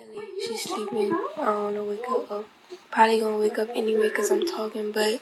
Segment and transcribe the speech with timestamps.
[0.00, 1.12] Ellie, she's sleeping.
[1.36, 2.46] I don't want to wake her up.
[2.90, 5.20] Probably gonna wake up anyway because I'm talking, but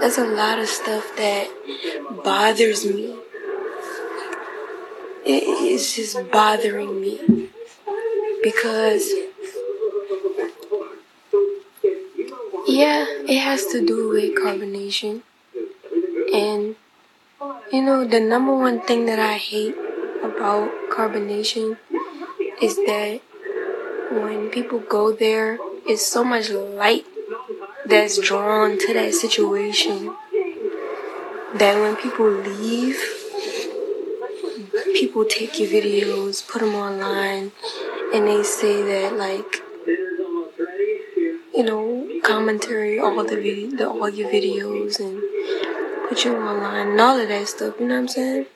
[0.00, 1.48] there's a lot of stuff that
[2.22, 3.16] bothers me.
[5.26, 7.50] It is just bothering me
[8.42, 9.10] because,
[12.68, 15.22] yeah, it has to do with carbonation.
[16.32, 16.76] And,
[17.72, 19.76] you know, the number one thing that I hate
[20.24, 21.76] about carbonation
[22.62, 23.20] is that
[24.10, 27.04] when people go there, it's so much light
[27.86, 30.14] that's drawn to that situation
[31.54, 32.98] that when people leave,
[34.94, 37.52] people take your videos, put them online,
[38.14, 39.62] and they say that like,
[41.54, 45.20] you know, commentary all the video, the, all your videos, and
[46.08, 47.74] put you online and all of that stuff.
[47.78, 48.46] You know what I'm saying?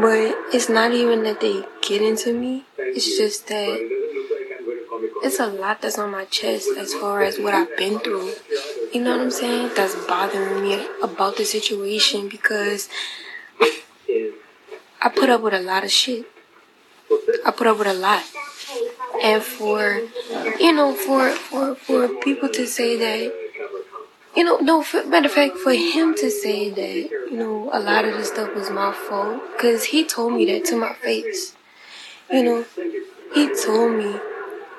[0.00, 2.64] But it's not even that they get into me.
[2.78, 3.76] It's just that
[5.22, 8.32] it's a lot that's on my chest as far as what I've been through.
[8.94, 9.72] You know what I'm saying?
[9.76, 12.88] That's bothering me about the situation because
[15.02, 16.26] I put up with a lot of shit.
[17.44, 18.24] I put up with a lot.
[19.22, 20.00] And for,
[20.58, 23.49] you know, for, for, for people to say that
[24.36, 27.80] you know, no, for, matter of fact, for him to say that, you know, a
[27.80, 31.56] lot of the stuff was my fault, because he told me that to my face.
[32.30, 32.64] You know,
[33.34, 34.20] he told me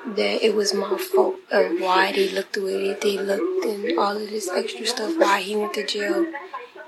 [0.06, 3.98] that it was my fault, or why they looked the way that they looked, and
[3.98, 6.26] all of this extra stuff, why he went to jail.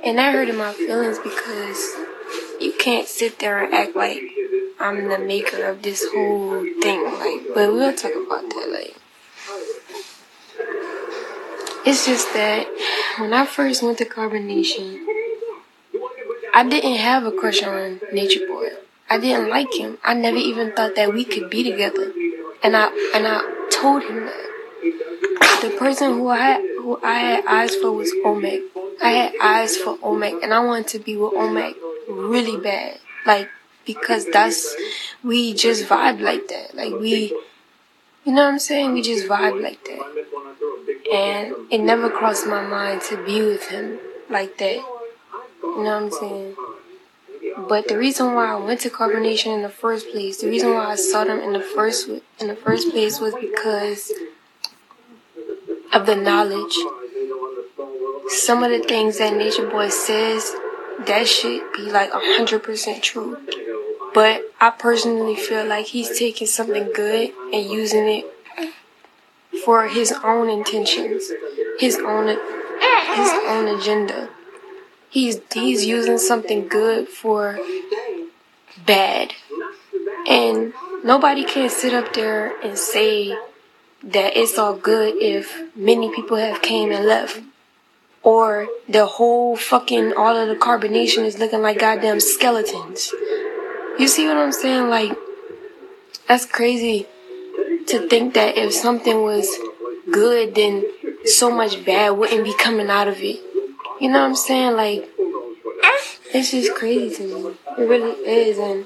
[0.03, 1.95] And that hurted my feelings because
[2.61, 4.21] you can't sit there and act like
[4.81, 7.05] I'm the maker of this whole thing.
[7.05, 8.97] Like, but we'll talk about that, like.
[11.87, 12.67] It's just that
[13.19, 15.05] when I first went to Carbonation,
[16.55, 18.69] I didn't have a crush on Nature Boy.
[19.11, 19.99] I didn't like him.
[20.03, 22.12] I never even thought that we could be together.
[22.62, 25.61] And I and I told him that.
[25.61, 28.62] The person who I had who I had eyes for was Omek.
[29.03, 31.75] I had eyes for Omek and I wanted to be with Omek
[32.09, 32.99] really bad.
[33.27, 33.49] Like
[33.84, 34.75] because that's
[35.23, 36.75] we just vibe like that.
[36.75, 37.37] Like we
[38.25, 38.94] you know what I'm saying?
[38.94, 40.44] We just vibe like that.
[41.12, 43.98] And it never crossed my mind to be with him
[44.31, 44.76] like that.
[45.62, 46.56] You know what I'm saying?
[47.69, 50.87] But the reason why I went to carbonation in the first place, the reason why
[50.87, 54.12] I saw them in the first in the first place was because
[55.93, 56.76] of the knowledge.
[58.28, 60.54] Some of the things that Nature Boy says,
[61.06, 63.38] that should be like hundred percent true.
[64.14, 68.34] But I personally feel like he's taking something good and using it
[69.64, 71.32] for his own intentions,
[71.78, 74.28] his own his own agenda.
[75.08, 77.58] He's he's using something good for
[78.84, 79.34] bad.
[80.28, 83.36] And nobody can sit up there and say
[84.02, 87.41] that it's all good if many people have came and left.
[88.22, 93.12] Or the whole fucking all of the carbonation is looking like goddamn skeletons.
[93.98, 94.88] You see what I'm saying?
[94.88, 95.16] Like
[96.26, 97.06] that's crazy
[97.94, 99.49] to think that if something was
[100.10, 100.84] good, then
[101.27, 103.41] so much bad wouldn't be coming out of it.
[104.00, 104.77] You know what I'm saying?
[104.77, 105.09] Like,
[106.34, 107.55] it's just crazy to me.
[107.78, 108.59] It really is.
[108.59, 108.84] And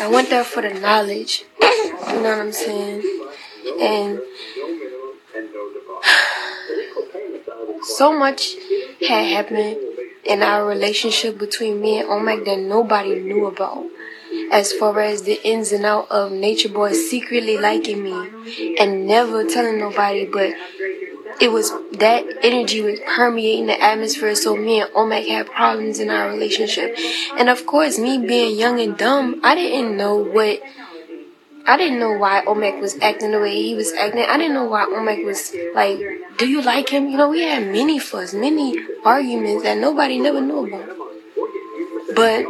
[0.00, 1.44] I went there for the knowledge.
[1.60, 3.02] You know what I'm saying?
[3.78, 4.20] And
[7.82, 8.54] so much
[9.06, 9.76] had happened
[10.24, 13.84] in our relationship between me and Omek that nobody knew about
[14.54, 19.44] as far as the ins and out of Nature Boy secretly liking me and never
[19.44, 20.54] telling nobody, but
[21.40, 26.08] it was that energy was permeating the atmosphere so me and Omek had problems in
[26.08, 26.96] our relationship.
[27.36, 30.60] And of course, me being young and dumb, I didn't know what
[31.66, 34.22] I didn't know why Omek was acting the way he was acting.
[34.22, 35.98] I didn't know why Omek was like,
[36.38, 37.08] do you like him?
[37.08, 40.96] You know, we had many fuss, many arguments that nobody never knew about.
[42.14, 42.46] But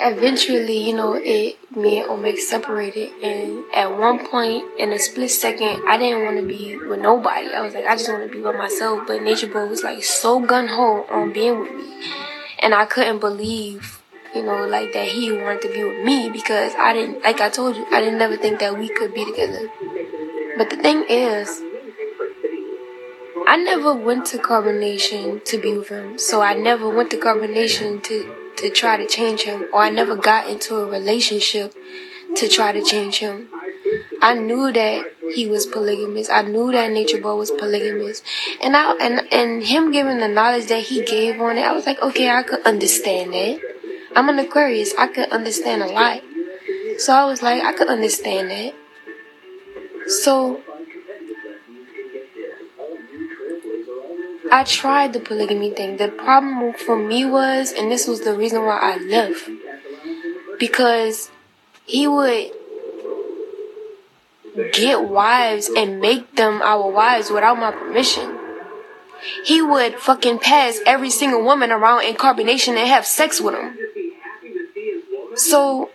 [0.00, 5.30] eventually, you know, it me and Omek separated, and at one point in a split
[5.30, 7.48] second, I didn't want to be with nobody.
[7.48, 9.06] I was like, I just want to be with myself.
[9.06, 12.02] But Nature Boy was like so gun ho on being with me,
[12.60, 14.00] and I couldn't believe,
[14.34, 17.48] you know, like that he wanted to be with me because I didn't, like I
[17.48, 19.68] told you, I didn't never think that we could be together.
[20.56, 21.62] But the thing is.
[23.46, 28.02] I never went to carbonation to be with him, so I never went to carbonation
[28.02, 31.74] to to try to change him, or I never got into a relationship
[32.36, 33.48] to try to change him.
[34.20, 36.28] I knew that he was polygamous.
[36.28, 38.22] I knew that Nature Boy was polygamous,
[38.60, 41.86] and I and and him giving the knowledge that he gave on it, I was
[41.86, 43.60] like, okay, I could understand that.
[44.16, 44.94] I'm an Aquarius.
[44.98, 46.22] I could understand a lot.
[46.98, 48.74] So I was like, I could understand that.
[50.08, 50.60] So
[54.50, 55.96] I tried the polygamy thing.
[55.96, 59.48] The problem for me was, and this was the reason why I left,
[60.58, 61.30] because
[61.86, 62.52] he would
[64.72, 68.38] get wives and make them our wives without my permission.
[69.44, 73.76] He would fucking pass every single woman around in carbonation and have sex with them.
[75.34, 75.90] So,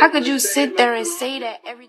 [0.00, 1.80] how could you sit there and say that every